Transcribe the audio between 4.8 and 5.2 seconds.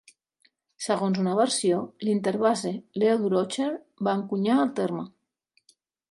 terme.